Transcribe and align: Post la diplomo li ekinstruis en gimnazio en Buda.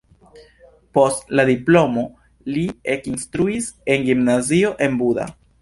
Post 0.97 1.33
la 1.39 1.45
diplomo 1.49 2.05
li 2.55 2.65
ekinstruis 2.97 3.71
en 3.97 4.11
gimnazio 4.11 4.77
en 4.89 5.03
Buda. 5.05 5.33